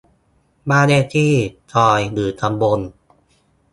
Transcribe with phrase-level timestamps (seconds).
[0.69, 1.33] บ้านเลขที่
[1.73, 2.79] ซอย หรือตำบล